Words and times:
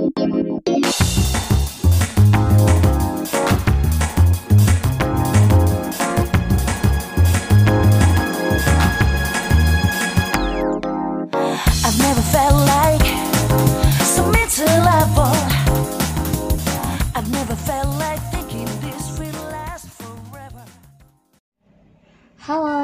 Halo, 0.00 0.16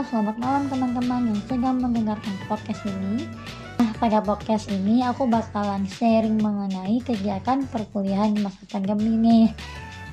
selamat 0.04 0.36
malam 0.36 0.68
teman-teman 0.68 1.32
yang 1.32 1.40
sedang 1.48 1.80
mendengarkan 1.80 2.36
podcast 2.44 2.84
ini. 2.84 3.24
Pada 3.96 4.20
podcast 4.20 4.68
ini 4.68 5.00
aku 5.00 5.24
bakalan 5.24 5.88
sharing 5.88 6.36
mengenai 6.36 7.00
kegiatan 7.00 7.64
perkuliahan 7.64 8.36
masa 8.44 8.60
pandemi 8.68 9.16
ini. 9.16 9.38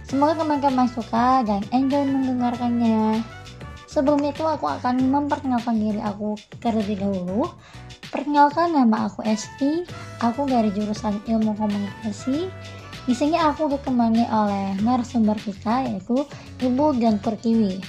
Semoga 0.07 0.39
teman-teman 0.39 0.87
suka 0.87 1.43
dan 1.43 1.59
enjoy 1.75 2.07
mendengarkannya. 2.07 3.19
Sebelum 3.91 4.23
itu 4.23 4.39
aku 4.47 4.71
akan 4.71 5.03
memperkenalkan 5.11 5.83
diri 5.83 5.99
aku 5.99 6.39
terlebih 6.63 6.95
dahulu. 6.95 7.51
Perkenalkan 8.07 8.71
nama 8.71 9.11
aku 9.11 9.19
Esti, 9.27 9.83
aku 10.23 10.47
dari 10.47 10.71
jurusan 10.71 11.19
Ilmu 11.27 11.51
Komunikasi. 11.51 12.47
Di 13.03 13.11
sini 13.11 13.35
aku 13.35 13.67
ditemani 13.67 14.23
oleh 14.31 14.79
narasumber 14.79 15.35
kita 15.43 15.91
yaitu 15.91 16.23
Ibu 16.63 17.03
Dian 17.03 17.19
Pertiwi. 17.19 17.83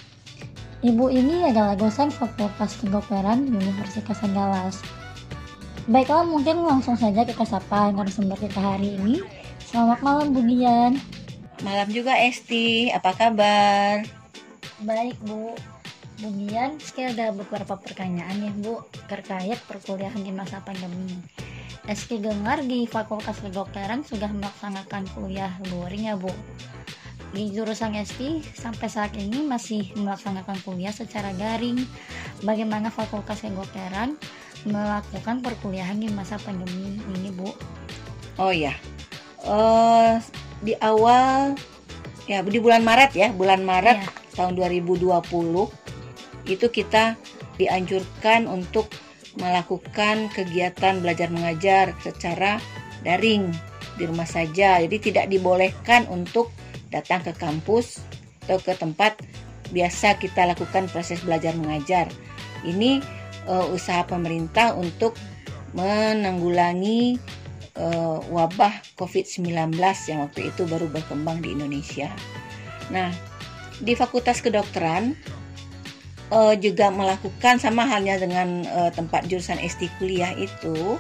Ibu 0.83 1.07
ini 1.07 1.55
adalah 1.55 1.79
dosen 1.79 2.11
Fakultas 2.11 2.83
Kedokteran 2.83 3.47
Universitas 3.47 4.19
Andalas. 4.27 4.83
Baiklah, 5.85 6.25
mungkin 6.25 6.65
langsung 6.65 6.97
saja 6.97 7.29
kita 7.29 7.45
sapa 7.45 7.93
narasumber 7.93 8.41
kita 8.41 8.57
hari 8.57 8.97
ini. 8.97 9.21
Selamat 9.61 10.01
malam 10.01 10.33
Bu 10.33 10.41
Dian. 10.41 10.97
Malam 11.61 11.93
juga 11.93 12.17
Esti, 12.25 12.89
apa 12.89 13.13
kabar? 13.13 14.01
Baik 14.81 15.21
Bu. 15.21 15.53
Bu 16.25 16.29
Dian, 16.41 16.81
saya 16.81 17.13
ada 17.13 17.37
beberapa 17.37 17.77
pertanyaan 17.77 18.33
ya 18.33 18.53
Bu 18.65 18.81
terkait 19.13 19.61
perkuliahan 19.69 20.25
di 20.25 20.33
masa 20.33 20.65
pandemi. 20.65 21.21
Eski 21.85 22.17
dengar 22.17 22.65
di 22.65 22.89
Fakultas 22.89 23.45
Kedokteran 23.45 24.09
sudah 24.09 24.33
melaksanakan 24.33 25.05
kuliah 25.13 25.53
luring 25.69 26.09
ya 26.09 26.17
Bu. 26.17 26.33
Di 27.37 27.53
jurusan 27.53 27.93
Eski 27.93 28.41
sampai 28.41 28.89
saat 28.89 29.13
ini 29.21 29.45
masih 29.45 29.93
melaksanakan 30.01 30.65
kuliah 30.65 30.97
secara 30.97 31.37
daring. 31.37 31.77
Bagaimana 32.41 32.89
Fakultas 32.89 33.45
Kedokteran 33.45 34.17
melakukan 34.65 35.45
perkuliahan 35.45 36.01
di 36.01 36.09
masa 36.13 36.41
pandemi 36.41 37.01
ini 37.17 37.31
Bu? 37.33 37.53
Oh 38.41 38.51
ya, 38.51 38.75
eh 39.45 40.19
di 40.65 40.75
awal 40.81 41.55
ya 42.25 42.41
di 42.41 42.59
bulan 42.59 42.83
Maret 42.83 43.13
ya, 43.15 43.29
bulan 43.31 43.63
Maret 43.63 43.99
Iya. 44.01 44.11
tahun 44.35 44.53
2020 44.59 45.71
itu 46.51 46.67
kita 46.69 47.15
dianjurkan 47.55 48.51
untuk 48.51 48.91
melakukan 49.39 50.31
kegiatan 50.31 50.99
belajar 51.03 51.29
mengajar 51.31 51.95
secara 52.03 52.59
daring 53.07 53.51
di 53.95 54.05
rumah 54.07 54.27
saja. 54.27 54.83
Jadi 54.83 55.13
tidak 55.13 55.31
dibolehkan 55.31 56.07
untuk 56.11 56.51
datang 56.91 57.23
ke 57.23 57.35
kampus 57.35 58.03
atau 58.47 58.59
ke 58.59 58.75
tempat 58.75 59.19
biasa 59.71 60.19
kita 60.21 60.47
lakukan 60.47 60.87
proses 60.91 61.23
belajar 61.23 61.55
mengajar. 61.57 62.07
Ini 62.63 63.03
eh, 63.49 63.67
usaha 63.73 64.05
pemerintah 64.05 64.77
untuk 64.77 65.17
menanggulangi 65.75 67.19
eh, 67.75 68.19
wabah 68.31 68.75
COVID-19 68.95 69.75
yang 70.09 70.19
waktu 70.25 70.41
itu 70.55 70.63
baru 70.65 70.87
berkembang 70.89 71.43
di 71.43 71.53
Indonesia. 71.53 72.09
Nah, 72.95 73.11
di 73.83 73.93
Fakultas 73.99 74.39
Kedokteran 74.39 75.19
eh, 76.31 76.55
juga 76.63 76.95
melakukan 76.95 77.59
sama 77.59 77.85
halnya 77.85 78.17
dengan 78.17 78.63
eh, 78.65 78.91
tempat 78.95 79.27
jurusan 79.27 79.59
ST 79.59 79.91
kuliah 79.99 80.31
itu 80.39 80.99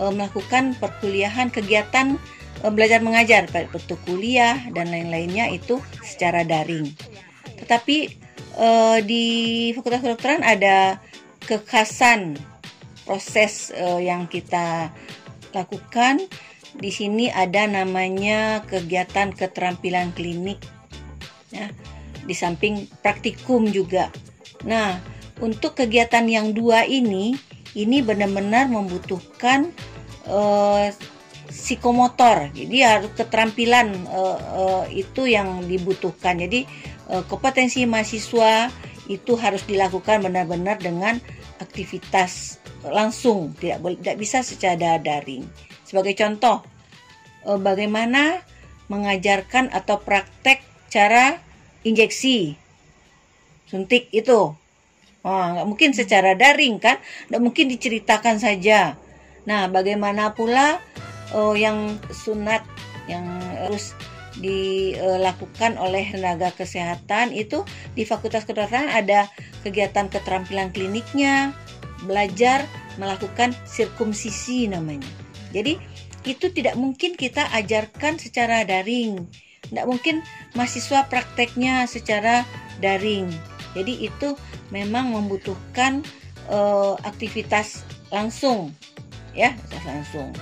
eh, 0.00 0.12
melakukan 0.12 0.74
perkuliahan 0.80 1.52
kegiatan 1.52 2.16
eh, 2.64 2.72
belajar 2.72 3.04
mengajar 3.04 3.44
baik 3.52 3.68
bentuk 3.76 4.00
kuliah 4.08 4.56
dan 4.72 4.88
lain-lainnya 4.88 5.52
itu 5.52 5.78
secara 6.00 6.40
daring. 6.40 6.88
Tetapi 7.60 7.96
eh, 8.56 8.98
di 9.04 9.24
Fakultas 9.76 10.00
Kedokteran 10.00 10.40
ada 10.40 10.96
kekhasan 11.46 12.36
proses 13.06 13.70
eh, 13.70 14.10
yang 14.10 14.26
kita 14.26 14.90
lakukan. 15.54 16.26
Di 16.76 16.92
sini 16.92 17.32
ada 17.32 17.64
namanya 17.64 18.60
kegiatan 18.68 19.32
keterampilan 19.32 20.12
klinik. 20.12 20.60
Ya, 21.54 21.72
di 22.26 22.34
samping 22.34 22.90
praktikum 23.00 23.70
juga. 23.70 24.12
Nah, 24.66 25.00
untuk 25.40 25.78
kegiatan 25.78 26.26
yang 26.26 26.52
dua 26.52 26.84
ini, 26.84 27.38
ini 27.72 28.02
benar-benar 28.02 28.68
membutuhkan 28.68 29.72
eh, 30.28 30.92
psikomotor. 31.48 32.52
Jadi 32.52 32.76
harus 32.82 33.10
keterampilan 33.14 33.94
eh, 33.94 34.38
eh, 34.38 34.84
itu 35.06 35.24
yang 35.30 35.64
dibutuhkan. 35.64 36.36
Jadi 36.36 36.68
eh, 37.08 37.22
kompetensi 37.30 37.86
mahasiswa 37.88 38.68
itu 39.06 39.38
harus 39.38 39.62
dilakukan 39.64 40.26
benar-benar 40.26 40.82
dengan 40.82 41.22
aktivitas 41.58 42.62
langsung, 42.86 43.56
tidak 43.58 43.82
boleh 43.82 43.98
tidak 44.00 44.18
bisa 44.20 44.38
secara 44.44 45.00
daring. 45.00 45.46
Sebagai 45.86 46.14
contoh, 46.18 46.62
eh, 47.46 47.58
bagaimana 47.60 48.42
mengajarkan 48.86 49.74
atau 49.74 49.98
praktek 49.98 50.62
cara 50.90 51.42
injeksi 51.82 52.54
suntik 53.66 54.10
itu. 54.14 54.54
Oh, 55.26 55.42
nggak 55.50 55.66
mungkin 55.66 55.90
secara 55.90 56.38
daring 56.38 56.78
kan, 56.78 57.02
nggak 57.26 57.42
mungkin 57.42 57.66
diceritakan 57.66 58.38
saja. 58.38 58.94
Nah, 59.42 59.66
bagaimana 59.66 60.34
pula 60.38 60.78
oh, 61.34 61.58
yang 61.58 61.98
sunat 62.14 62.62
yang 63.10 63.26
harus 63.66 63.94
dilakukan 64.36 65.80
oleh 65.80 66.12
tenaga 66.12 66.52
kesehatan 66.52 67.32
itu 67.32 67.64
di 67.96 68.04
Fakultas 68.04 68.44
Kedokteran 68.44 68.92
ada 68.92 69.32
kegiatan 69.62 70.10
keterampilan 70.10 70.72
kliniknya, 70.74 71.56
belajar 72.04 72.64
melakukan 73.00 73.52
sirkumsisi 73.68 74.68
namanya. 74.68 75.08
Jadi 75.52 75.78
itu 76.26 76.50
tidak 76.50 76.74
mungkin 76.74 77.14
kita 77.14 77.46
ajarkan 77.54 78.18
secara 78.18 78.66
daring. 78.66 79.24
Tidak 79.66 79.86
mungkin 79.86 80.20
mahasiswa 80.58 81.06
prakteknya 81.06 81.86
secara 81.86 82.42
daring. 82.82 83.30
Jadi 83.76 84.08
itu 84.08 84.34
memang 84.74 85.12
membutuhkan 85.12 86.02
eh, 86.50 86.94
aktivitas 87.06 87.86
langsung, 88.10 88.72
ya, 89.36 89.54
langsung. 89.84 90.32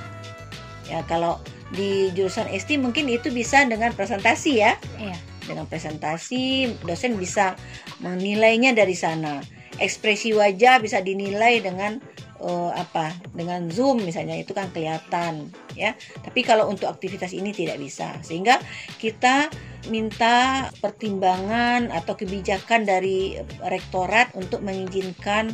Ya 0.85 1.01
kalau 1.09 1.41
di 1.73 2.13
jurusan 2.13 2.47
ST 2.53 2.77
mungkin 2.79 3.09
itu 3.11 3.33
bisa 3.33 3.65
dengan 3.67 3.93
presentasi 3.97 4.53
ya. 4.61 4.77
Iya. 5.01 5.17
Dengan 5.45 5.69
presentasi 5.69 6.75
dosen 6.85 7.17
bisa 7.21 7.57
menilainya 8.01 8.73
dari 8.73 8.97
sana. 8.97 9.41
Ekspresi 9.77 10.31
wajah 10.33 10.79
bisa 10.79 11.03
dinilai 11.03 11.59
dengan 11.59 11.99
eh, 12.39 12.73
apa? 12.73 13.11
Dengan 13.35 13.67
Zoom 13.69 14.07
misalnya 14.07 14.39
itu 14.39 14.55
kan 14.55 14.71
kelihatan 14.71 15.51
ya. 15.75 15.99
Tapi 16.23 16.41
kalau 16.47 16.71
untuk 16.71 16.89
aktivitas 16.89 17.35
ini 17.35 17.51
tidak 17.51 17.83
bisa. 17.83 18.15
Sehingga 18.23 18.63
kita 19.03 19.51
minta 19.93 20.71
pertimbangan 20.81 21.93
atau 21.93 22.17
kebijakan 22.17 22.89
dari 22.89 23.37
rektorat 23.61 24.33
untuk 24.39 24.63
mengizinkan 24.63 25.53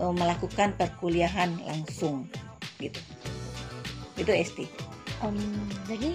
eh, 0.00 0.14
melakukan 0.14 0.74
perkuliahan 0.74 1.60
langsung 1.68 2.26
gitu. 2.82 2.98
Itu 4.18 4.32
ST. 4.34 4.66
Em, 5.22 5.36
jadi 5.90 6.14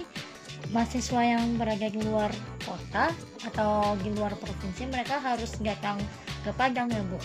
mahasiswa 0.72 1.20
yang 1.20 1.60
berada 1.60 1.88
di 1.90 2.00
luar 2.00 2.32
kota 2.64 3.12
atau 3.44 3.98
di 4.00 4.14
luar 4.14 4.32
provinsi 4.38 4.88
mereka 4.88 5.20
harus 5.20 5.58
datang 5.60 6.00
ke 6.44 6.50
Padang 6.56 6.88
ya 6.88 7.02
Bu? 7.04 7.18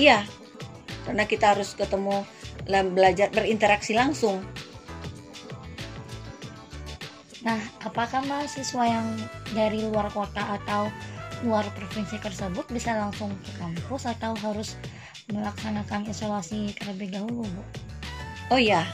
Iya, 0.00 0.20
karena 1.04 1.24
kita 1.28 1.52
harus 1.52 1.76
ketemu 1.76 2.24
belajar 2.68 3.28
berinteraksi 3.34 3.92
langsung. 3.92 4.40
Nah, 7.40 7.60
apakah 7.80 8.20
mahasiswa 8.28 8.84
yang 8.84 9.16
dari 9.56 9.80
luar 9.80 10.12
kota 10.12 10.60
atau 10.60 10.92
luar 11.40 11.64
provinsi 11.72 12.20
tersebut 12.20 12.68
bisa 12.68 12.92
langsung 12.96 13.32
ke 13.40 13.52
kampus 13.56 14.04
atau 14.04 14.36
harus 14.44 14.76
melaksanakan 15.32 16.04
isolasi 16.04 16.76
terlebih 16.76 17.16
dahulu, 17.16 17.48
Bu? 17.48 17.62
Oh 18.52 18.60
ya, 18.60 18.84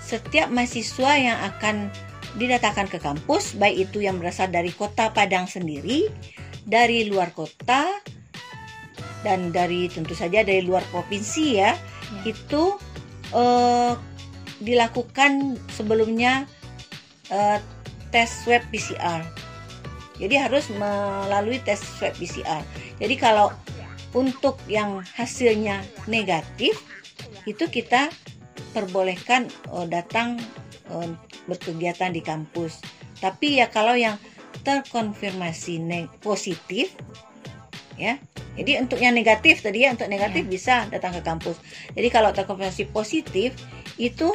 setiap 0.00 0.48
mahasiswa 0.48 1.12
yang 1.20 1.36
akan 1.52 1.92
didatangkan 2.36 2.88
ke 2.88 2.98
kampus, 3.00 3.56
baik 3.56 3.90
itu 3.90 4.04
yang 4.04 4.16
berasal 4.16 4.48
dari 4.48 4.72
kota 4.72 5.12
Padang 5.12 5.44
sendiri, 5.44 6.08
dari 6.64 7.08
luar 7.08 7.32
kota, 7.36 7.88
dan 9.22 9.54
dari 9.54 9.86
tentu 9.92 10.16
saja 10.16 10.42
dari 10.42 10.64
luar 10.64 10.82
provinsi 10.90 11.44
ya, 11.60 11.72
Ya. 12.12 12.36
itu 12.36 12.76
eh, 13.32 13.92
dilakukan 14.60 15.56
sebelumnya 15.72 16.44
eh, 17.32 17.58
tes 18.12 18.28
swab 18.44 18.60
PCR. 18.68 19.24
Jadi 20.20 20.34
harus 20.36 20.68
melalui 20.76 21.56
tes 21.64 21.80
swab 21.80 22.12
PCR. 22.20 22.60
Jadi 23.00 23.14
kalau 23.16 23.48
untuk 24.12 24.60
yang 24.68 25.00
hasilnya 25.16 25.80
negatif 26.04 26.84
itu 27.48 27.64
kita 27.66 28.12
perbolehkan 28.76 29.48
eh, 29.72 29.86
datang 29.88 30.36
eh, 30.92 31.08
berkegiatan 31.46 32.10
di 32.14 32.22
kampus. 32.22 32.82
Tapi 33.18 33.62
ya 33.62 33.70
kalau 33.70 33.94
yang 33.94 34.18
terkonfirmasi 34.62 35.82
positif 36.22 36.94
ya. 37.96 38.18
Jadi 38.52 38.84
untuk 38.84 39.00
yang 39.00 39.16
negatif 39.16 39.64
tadi 39.64 39.88
ya 39.88 39.96
untuk 39.96 40.12
negatif 40.12 40.44
bisa 40.44 40.84
datang 40.92 41.16
ke 41.16 41.22
kampus. 41.24 41.56
Jadi 41.96 42.08
kalau 42.12 42.36
terkonfirmasi 42.36 42.92
positif 42.92 43.56
itu 43.96 44.28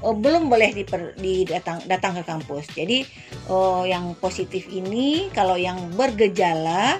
eh, 0.00 0.16
belum 0.16 0.48
boleh 0.48 0.72
diper, 0.72 1.12
di 1.20 1.44
datang 1.44 1.84
datang 1.84 2.16
ke 2.16 2.22
kampus. 2.24 2.64
Jadi 2.72 3.04
eh, 3.48 3.82
yang 3.84 4.16
positif 4.16 4.66
ini 4.72 5.28
kalau 5.36 5.60
yang 5.60 5.92
bergejala 5.92 6.96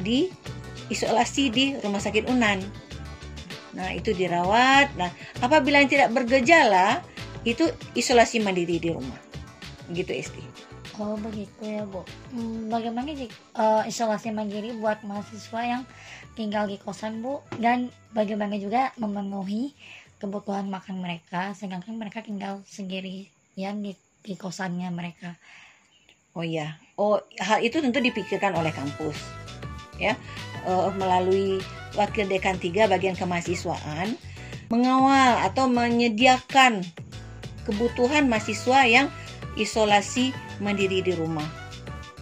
di 0.00 0.32
isolasi 0.88 1.52
di 1.52 1.64
rumah 1.80 2.00
sakit 2.00 2.28
Unan. 2.28 2.60
Nah, 3.72 3.88
itu 3.96 4.12
dirawat. 4.12 4.92
Nah, 5.00 5.08
apabila 5.40 5.80
yang 5.80 5.88
tidak 5.88 6.12
bergejala 6.12 7.00
itu 7.42 7.66
isolasi 7.94 8.38
mandiri 8.42 8.78
di 8.78 8.90
rumah. 8.94 9.18
Gitu, 9.90 10.10
Esti. 10.14 10.42
Oh 11.00 11.16
begitu 11.16 11.64
ya 11.64 11.88
Bu. 11.88 12.04
Hmm, 12.36 12.68
bagaimana 12.68 13.16
eh, 13.16 13.28
isolasi 13.88 14.28
mandiri 14.28 14.76
buat 14.76 15.00
mahasiswa 15.08 15.60
yang 15.64 15.82
tinggal 16.36 16.68
di 16.68 16.76
kosan 16.76 17.24
Bu 17.24 17.40
dan 17.56 17.88
bagaimana 18.12 18.60
juga 18.60 18.92
memenuhi 19.00 19.72
kebutuhan 20.20 20.68
makan 20.68 21.00
mereka 21.00 21.56
sedangkan 21.56 21.96
mereka 21.96 22.20
tinggal 22.20 22.60
sendiri 22.68 23.26
yang 23.56 23.80
di, 23.80 23.96
di 24.20 24.36
kosannya 24.36 24.92
mereka. 24.92 25.32
Oh 26.36 26.44
iya. 26.44 26.76
Oh, 27.00 27.20
hal 27.40 27.64
itu 27.64 27.80
tentu 27.80 28.00
dipikirkan 28.00 28.52
oleh 28.52 28.72
kampus. 28.72 29.16
Ya, 29.96 30.16
eh, 30.68 30.88
melalui 30.92 31.60
Wakil 31.96 32.28
Dekan 32.28 32.60
3 32.60 32.88
bagian 32.88 33.16
kemahasiswaan 33.16 34.16
mengawal 34.72 35.44
atau 35.44 35.68
menyediakan 35.68 36.80
kebutuhan 37.66 38.26
mahasiswa 38.26 38.86
yang 38.86 39.06
isolasi 39.54 40.32
mandiri 40.58 41.04
di 41.04 41.12
rumah. 41.14 41.46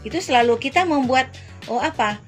Itu 0.03 0.19
selalu 0.19 0.57
kita 0.61 0.89
membuat 0.89 1.31
oh 1.69 1.81
apa? 1.81 2.19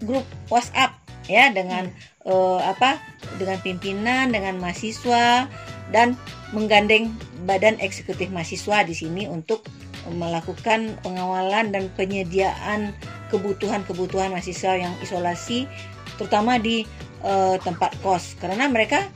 grup 0.00 0.24
WhatsApp 0.48 0.96
ya 1.28 1.52
dengan 1.52 1.92
eh, 2.24 2.60
apa? 2.64 2.98
dengan 3.36 3.60
pimpinan, 3.60 4.32
dengan 4.32 4.56
mahasiswa 4.58 5.46
dan 5.92 6.16
menggandeng 6.50 7.14
badan 7.44 7.78
eksekutif 7.78 8.28
mahasiswa 8.32 8.82
di 8.82 8.94
sini 8.94 9.30
untuk 9.30 9.66
melakukan 10.08 10.96
pengawalan 11.04 11.70
dan 11.70 11.92
penyediaan 11.92 12.96
kebutuhan-kebutuhan 13.28 14.32
mahasiswa 14.32 14.80
yang 14.80 14.94
isolasi 15.04 15.68
terutama 16.16 16.56
di 16.56 16.84
eh, 17.24 17.56
tempat 17.60 17.96
kos 18.00 18.36
karena 18.40 18.66
mereka 18.66 19.08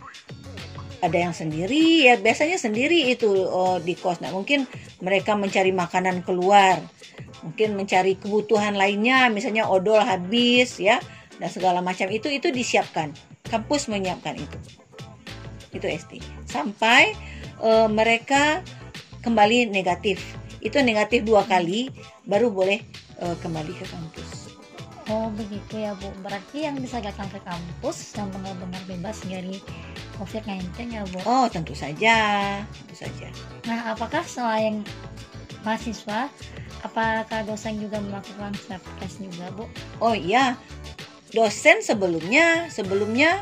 ada 1.04 1.18
yang 1.20 1.36
sendiri 1.36 2.08
ya 2.08 2.16
biasanya 2.16 2.56
sendiri 2.56 3.12
itu 3.12 3.28
oh, 3.28 3.76
di 3.76 3.92
kos. 3.92 4.24
Nah 4.24 4.32
mungkin 4.32 4.64
mereka 5.04 5.36
mencari 5.36 5.70
makanan 5.70 6.24
keluar 6.24 6.80
mungkin 7.44 7.76
mencari 7.76 8.16
kebutuhan 8.16 8.72
lainnya 8.72 9.28
misalnya 9.28 9.68
odol 9.68 10.00
habis 10.00 10.80
ya 10.80 10.96
dan 11.36 11.52
segala 11.52 11.84
macam 11.84 12.08
itu 12.08 12.32
itu 12.32 12.48
disiapkan. 12.48 13.12
Kampus 13.44 13.92
menyiapkan 13.92 14.40
itu. 14.40 14.58
Itu 15.76 15.84
ST 15.84 16.24
sampai 16.48 17.12
eh, 17.60 17.88
mereka 17.92 18.64
kembali 19.20 19.68
negatif. 19.68 20.24
Itu 20.64 20.80
negatif 20.80 21.28
dua 21.28 21.44
kali 21.44 21.92
baru 22.24 22.48
boleh 22.48 22.80
eh, 23.20 23.36
kembali 23.44 23.72
ke 23.76 23.84
kampus. 23.84 24.44
Oh 25.12 25.28
begitu 25.36 25.84
ya 25.84 25.92
Bu. 26.00 26.08
Berarti 26.24 26.64
yang 26.64 26.80
bisa 26.80 26.96
datang 26.96 27.28
ke 27.28 27.36
kampus 27.44 28.16
yang 28.16 28.32
benar-benar 28.32 28.80
bebas 28.88 29.20
dari 29.28 29.60
COVID-19 30.16 30.94
ya 30.94 31.02
Bu. 31.10 31.18
oh 31.26 31.46
tentu 31.50 31.74
saja 31.74 32.16
tentu 32.64 32.94
saja 32.94 33.28
Nah, 33.64 33.96
apakah 33.96 34.20
selain 34.28 34.84
mahasiswa, 35.64 36.28
apakah 36.84 37.40
dosen 37.48 37.80
juga 37.80 37.96
melakukan 37.96 38.52
swab 38.60 38.84
test 39.00 39.24
juga, 39.24 39.48
Bu? 39.56 39.64
Oh 40.04 40.12
iya, 40.12 40.60
dosen 41.32 41.80
sebelumnya 41.80 42.68
sebelumnya 42.68 43.40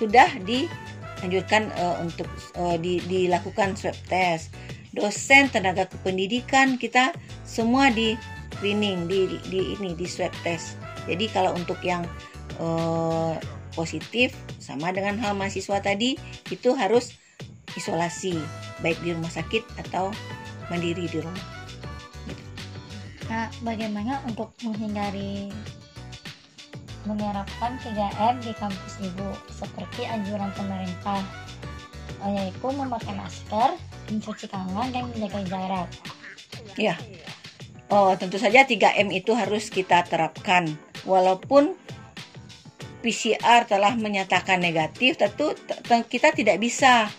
sudah 0.00 0.32
dianjurkan 0.48 1.68
eh, 1.76 1.96
untuk 2.00 2.28
eh, 2.56 2.76
di- 2.80 3.04
dilakukan 3.04 3.76
swab 3.76 3.96
test. 4.08 4.56
Dosen 4.96 5.48
tenaga 5.52 5.88
kependidikan 5.88 6.80
kita 6.80 7.12
semua 7.44 7.92
di 7.92 8.16
screening 8.56 9.08
di, 9.08 9.28
di, 9.28 9.36
di 9.52 9.60
ini 9.76 9.92
di 9.92 10.08
swab 10.08 10.32
test. 10.40 10.80
Jadi 11.04 11.28
kalau 11.28 11.52
untuk 11.52 11.76
yang 11.84 12.08
eh, 12.56 13.36
positif 13.72 14.36
sama 14.60 14.92
dengan 14.92 15.18
hal 15.20 15.36
mahasiswa 15.36 15.80
tadi 15.80 16.16
itu 16.48 16.72
harus 16.76 17.16
isolasi 17.76 18.36
baik 18.84 19.00
di 19.00 19.16
rumah 19.16 19.32
sakit 19.32 19.64
atau 19.88 20.12
mandiri 20.68 21.08
di 21.08 21.18
rumah. 21.20 21.46
Nah, 23.32 23.48
bagaimana 23.64 24.20
untuk 24.28 24.52
menghindari 24.60 25.48
menerapkan 27.08 27.80
3M 27.82 28.44
di 28.44 28.52
kampus 28.54 29.02
Ibu 29.02 29.28
seperti 29.50 30.06
anjuran 30.06 30.52
pemerintah 30.54 31.18
yaitu 32.22 32.68
memakai 32.70 33.18
masker, 33.18 33.74
mencuci 34.06 34.46
tangan, 34.46 34.94
dan 34.94 35.10
menjaga 35.10 35.42
jarak. 35.42 35.88
Ya. 36.78 36.94
Oh, 37.90 38.14
tentu 38.14 38.38
saja 38.38 38.62
3M 38.62 39.10
itu 39.10 39.34
harus 39.34 39.68
kita 39.68 40.06
terapkan. 40.06 40.70
Walaupun 41.02 41.74
PCR 43.02 43.66
telah 43.66 43.98
menyatakan 43.98 44.62
negatif, 44.62 45.18
tentu 45.18 45.52
kita 46.06 46.30
tidak 46.32 46.62
bisa 46.62 47.10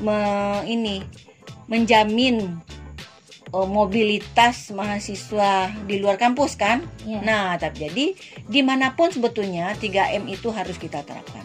me- 0.00 0.62
ini 0.64 1.02
menjamin 1.66 2.62
oh, 3.50 3.66
mobilitas 3.66 4.70
mahasiswa 4.70 5.70
di 5.86 5.98
luar 5.98 6.16
kampus 6.16 6.54
kan? 6.54 6.86
Ya. 7.02 7.20
Nah, 7.22 7.58
tapi 7.58 7.90
jadi 7.90 8.06
di 8.46 8.60
mana 8.62 8.94
pun 8.94 9.10
sebetulnya 9.10 9.74
3M 9.78 10.30
itu 10.30 10.48
harus 10.54 10.78
kita 10.78 11.02
terapkan. 11.02 11.42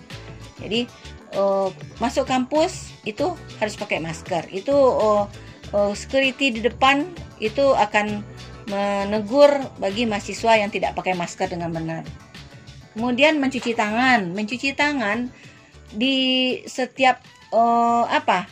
Jadi 0.61 0.85
eh, 1.33 1.69
masuk 1.97 2.29
kampus 2.29 2.93
itu 3.03 3.33
harus 3.57 3.75
pakai 3.77 3.97
masker. 3.97 4.45
Itu 4.53 4.75
eh, 4.75 5.23
eh, 5.73 5.93
security 5.97 6.53
di 6.53 6.61
depan 6.61 7.09
itu 7.41 7.73
akan 7.73 8.21
menegur 8.69 9.49
bagi 9.81 10.05
mahasiswa 10.05 10.53
yang 10.55 10.69
tidak 10.69 10.93
pakai 10.93 11.17
masker 11.17 11.49
dengan 11.49 11.73
benar. 11.73 12.05
Kemudian 12.91 13.39
mencuci 13.39 13.71
tangan, 13.71 14.35
mencuci 14.35 14.75
tangan 14.75 15.31
di 15.91 16.59
setiap 16.67 17.23
eh, 17.51 18.05
apa 18.07 18.47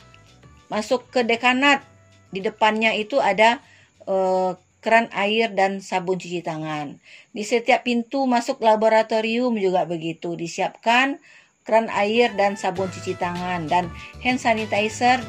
masuk 0.69 1.09
ke 1.09 1.25
dekanat 1.25 1.81
di 2.29 2.39
depannya 2.43 2.93
itu 2.95 3.17
ada 3.19 3.59
eh, 4.05 4.51
keran 4.79 5.11
air 5.11 5.51
dan 5.51 5.83
sabun 5.83 6.15
cuci 6.15 6.39
tangan. 6.39 7.03
Di 7.35 7.43
setiap 7.43 7.83
pintu 7.83 8.23
masuk 8.23 8.63
laboratorium 8.63 9.59
juga 9.59 9.83
begitu 9.83 10.39
disiapkan 10.39 11.19
keran 11.67 11.91
air 11.91 12.33
dan 12.33 12.55
sabun 12.55 12.89
cuci 12.89 13.13
tangan 13.19 13.67
dan 13.67 13.91
hand 14.23 14.39
sanitizer 14.39 15.19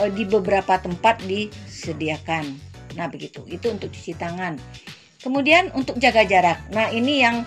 eh, 0.00 0.10
di 0.10 0.24
beberapa 0.24 0.80
tempat 0.80 1.20
disediakan. 1.28 2.56
Nah, 2.96 3.06
begitu. 3.12 3.44
Itu 3.44 3.70
untuk 3.70 3.92
cuci 3.92 4.16
tangan. 4.16 4.56
Kemudian 5.20 5.68
untuk 5.76 6.00
jaga 6.00 6.24
jarak. 6.24 6.58
Nah, 6.72 6.88
ini 6.88 7.20
yang 7.20 7.44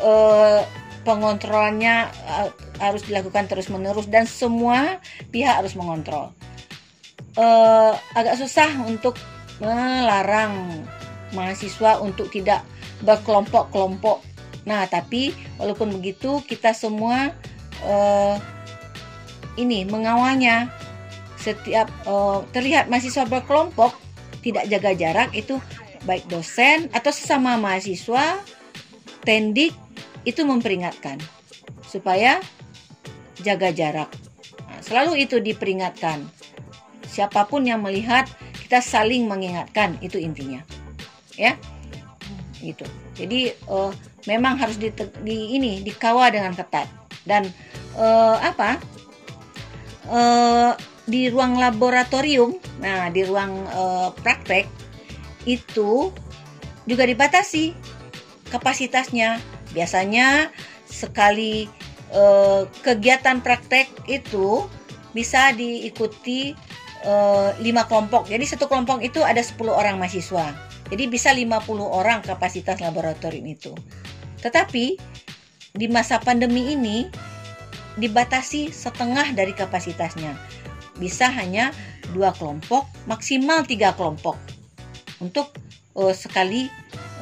eh, 0.00 0.60
pengontrolannya 1.04 2.08
eh, 2.08 2.50
harus 2.80 3.04
dilakukan 3.04 3.48
terus-menerus 3.48 4.08
dan 4.08 4.24
semua 4.24 4.98
pihak 5.28 5.60
harus 5.60 5.76
mengontrol. 5.76 6.32
Eh, 7.36 7.92
agak 8.16 8.36
susah 8.40 8.68
untuk 8.84 9.14
melarang 9.60 10.82
mahasiswa 11.30 12.00
untuk 12.02 12.32
tidak 12.32 12.66
berkelompok-kelompok. 13.06 14.24
Nah, 14.66 14.84
tapi 14.90 15.32
walaupun 15.56 15.94
begitu 15.94 16.42
kita 16.44 16.74
semua 16.74 17.32
eh, 17.84 18.36
ini 19.60 19.84
mengawalnya. 19.86 20.72
Setiap 21.40 21.88
eh, 21.88 22.38
terlihat 22.52 22.92
mahasiswa 22.92 23.24
berkelompok 23.24 23.96
tidak 24.44 24.68
jaga 24.68 24.92
jarak 24.96 25.30
itu 25.32 25.56
baik 26.04 26.24
dosen 26.32 26.88
atau 26.96 27.12
sesama 27.12 27.60
mahasiswa 27.60 28.40
tendik 29.24 29.76
itu 30.24 30.44
memperingatkan 30.44 31.20
supaya 31.84 32.40
jaga 33.40 33.72
jarak. 33.72 34.10
Nah, 34.68 34.80
selalu 34.84 35.24
itu 35.24 35.40
diperingatkan. 35.40 36.28
Siapa 37.08 37.48
pun 37.48 37.66
yang 37.66 37.82
melihat 37.82 38.28
kita 38.62 38.78
saling 38.78 39.26
mengingatkan 39.26 39.98
itu 39.98 40.20
intinya. 40.20 40.62
Ya. 41.34 41.56
Gitu. 42.60 42.84
Jadi 43.16 43.50
eh, 43.56 43.92
memang 44.28 44.60
harus 44.60 44.76
di, 44.76 44.92
di 45.24 45.56
ini 45.56 45.80
dikawal 45.80 46.30
dengan 46.30 46.52
ketat 46.52 46.86
dan 47.24 47.48
eh, 47.96 48.36
apa? 48.38 48.78
Eh, 50.10 50.72
di 51.10 51.26
ruang 51.26 51.58
laboratorium, 51.58 52.54
nah 52.78 53.10
di 53.10 53.26
ruang 53.26 53.66
eh, 53.66 54.08
praktek 54.22 54.66
itu 55.48 56.14
juga 56.86 57.02
dibatasi 57.08 57.74
kapasitasnya. 58.50 59.40
Biasanya 59.72 60.50
sekali 60.86 61.70
eh, 62.10 62.62
kegiatan 62.82 63.40
praktek 63.42 64.10
itu 64.10 64.66
bisa 65.14 65.54
diikuti 65.54 66.54
eh, 67.06 67.50
lima 67.62 67.86
kelompok. 67.86 68.26
Jadi 68.30 68.44
satu 68.46 68.66
kelompok 68.66 69.02
itu 69.02 69.22
ada 69.22 69.40
10 69.40 69.56
orang 69.70 69.96
mahasiswa. 69.98 70.52
Jadi 70.90 71.04
bisa 71.06 71.30
50 71.30 71.62
orang 71.86 72.18
kapasitas 72.26 72.82
laboratorium 72.82 73.46
itu. 73.46 73.70
Tetapi 74.42 74.98
di 75.70 75.86
masa 75.86 76.18
pandemi 76.18 76.74
ini 76.74 77.06
dibatasi 77.94 78.74
setengah 78.74 79.30
dari 79.34 79.54
kapasitasnya. 79.54 80.34
Bisa 80.98 81.30
hanya 81.30 81.70
dua 82.10 82.34
kelompok, 82.34 82.90
maksimal 83.06 83.62
tiga 83.64 83.94
kelompok 83.94 84.34
untuk 85.22 85.54
eh, 85.94 86.14
sekali 86.14 86.66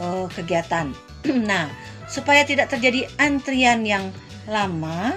eh, 0.00 0.26
kegiatan. 0.32 0.88
nah, 1.48 1.68
supaya 2.08 2.42
tidak 2.42 2.72
terjadi 2.72 3.04
antrian 3.20 3.84
yang 3.84 4.08
lama, 4.48 5.14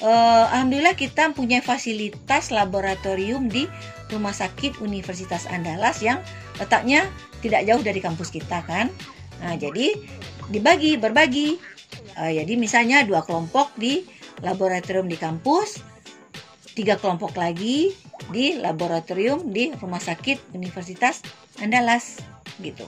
eh, 0.00 0.44
alhamdulillah 0.56 0.96
kita 0.96 1.30
punya 1.36 1.60
fasilitas 1.60 2.48
laboratorium 2.48 3.52
di 3.52 3.68
Rumah 4.08 4.32
Sakit 4.32 4.80
Universitas 4.80 5.44
Andalas 5.52 6.00
yang 6.00 6.24
letaknya 6.56 7.04
tidak 7.44 7.68
jauh 7.68 7.84
dari 7.84 8.00
kampus 8.00 8.32
kita 8.32 8.64
kan. 8.64 8.88
Nah, 9.44 9.54
jadi 9.54 9.94
dibagi, 10.48 10.96
berbagi. 10.96 11.60
Eh, 12.18 12.32
jadi 12.42 12.52
misalnya 12.58 13.04
dua 13.04 13.22
kelompok 13.22 13.76
di 13.78 14.02
laboratorium 14.42 15.06
di 15.06 15.20
kampus, 15.20 15.78
tiga 16.74 16.96
kelompok 16.98 17.36
lagi 17.36 17.94
di 18.32 18.58
laboratorium 18.58 19.50
di 19.54 19.70
Rumah 19.76 20.02
Sakit 20.02 20.56
Universitas 20.56 21.22
Andalas 21.62 22.18
gitu. 22.58 22.86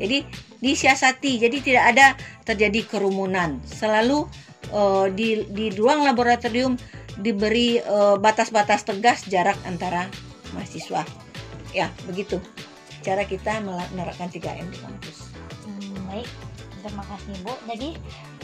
Jadi 0.00 0.24
disiasati, 0.62 1.42
jadi 1.42 1.56
tidak 1.60 1.84
ada 1.96 2.06
terjadi 2.46 2.86
kerumunan. 2.86 3.60
Selalu 3.66 4.28
eh, 4.72 5.06
di 5.12 5.28
di 5.52 5.74
ruang 5.74 6.06
laboratorium 6.06 6.78
diberi 7.20 7.80
eh, 7.80 8.16
batas-batas 8.16 8.88
tegas 8.88 9.28
jarak 9.28 9.58
antara 9.68 10.08
mahasiswa. 10.56 11.04
Ya, 11.72 11.88
begitu 12.04 12.40
cara 13.02 13.26
kita 13.26 13.58
menerapkan 13.60 14.30
3M 14.30 14.70
di 14.70 14.78
kampus. 14.78 15.34
Hmm, 15.66 16.06
baik, 16.06 16.30
terima 16.80 17.04
kasih 17.10 17.34
Bu. 17.42 17.52
Jadi 17.66 17.90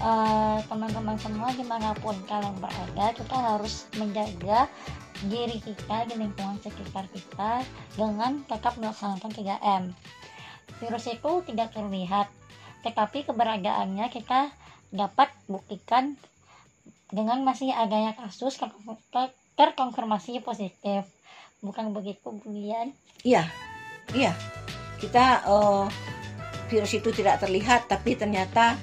eh, 0.02 0.58
teman-teman 0.66 1.16
semua 1.16 1.48
di 1.54 1.64
mana 1.64 1.94
pun 1.96 2.18
kalian 2.26 2.58
berada, 2.58 3.06
kita 3.14 3.36
harus 3.36 3.86
menjaga 3.96 4.66
diri 5.26 5.58
kita 5.58 6.06
di 6.06 6.14
lingkungan 6.14 6.58
sekitar 6.62 7.10
kita 7.10 7.66
dengan 7.98 8.42
tetap 8.46 8.78
melaksanakan 8.78 9.30
3M. 9.34 9.84
Virus 10.78 11.10
itu 11.10 11.32
tidak 11.42 11.74
terlihat, 11.74 12.30
tetapi 12.86 13.26
keberadaannya 13.26 14.06
kita 14.14 14.54
dapat 14.94 15.28
buktikan 15.50 16.14
dengan 17.10 17.42
masih 17.42 17.74
adanya 17.74 18.14
kasus 18.14 18.56
ter- 18.56 18.72
ter- 19.10 19.34
terkonfirmasi 19.58 20.38
positif. 20.40 21.02
Bukan 21.58 21.90
begitu, 21.90 22.30
Bu 22.30 22.54
Lian? 22.54 22.94
Iya, 23.26 23.42
iya. 24.14 24.32
Kita 25.02 25.42
eh, 25.42 25.84
virus 26.70 26.94
itu 26.94 27.10
tidak 27.10 27.42
terlihat, 27.42 27.90
tapi 27.90 28.14
ternyata 28.14 28.78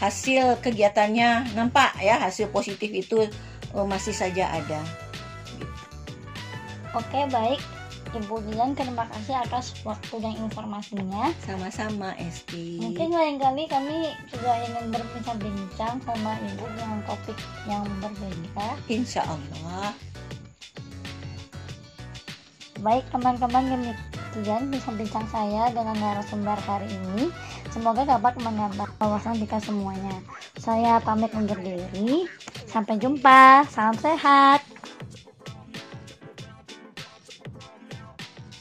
hasil 0.00 0.58
kegiatannya 0.64 1.52
nampak 1.52 2.00
ya, 2.00 2.16
hasil 2.24 2.48
positif 2.48 2.88
itu 2.88 3.28
eh, 3.76 3.86
masih 3.86 4.16
saja 4.16 4.48
ada. 4.48 4.80
Oke, 6.96 7.26
baik. 7.28 7.83
Ibu 8.14 8.46
Lian, 8.46 8.78
terima 8.78 9.10
kasih 9.10 9.34
atas 9.42 9.74
waktu 9.82 10.22
dan 10.22 10.38
informasinya. 10.38 11.34
Sama-sama, 11.42 12.14
Esti. 12.14 12.78
Mungkin 12.78 13.10
lain 13.10 13.42
kali 13.42 13.66
kami 13.66 14.14
juga 14.30 14.54
ingin 14.70 14.94
berbincang-bincang 14.94 15.98
sama 16.06 16.38
ibu 16.46 16.62
dengan 16.78 17.02
topik 17.10 17.34
yang 17.66 17.82
berbeda. 17.98 18.78
Insya 18.86 19.26
Allah. 19.26 19.90
Baik 22.86 23.02
teman-teman 23.10 23.66
demikian 23.66 24.70
bincang-bincang 24.70 25.26
saya 25.34 25.74
dengan 25.74 25.98
narasumber 25.98 26.58
hari 26.62 26.86
ini. 26.86 27.34
Semoga 27.74 28.06
dapat 28.06 28.38
menambah 28.38 28.94
wawasan 29.02 29.42
kita 29.42 29.58
semuanya. 29.58 30.22
Saya 30.62 31.02
pamit 31.02 31.34
undur 31.34 31.58
diri. 31.58 32.30
Sampai 32.70 33.02
jumpa. 33.02 33.66
Salam 33.66 33.98
sehat. 33.98 34.62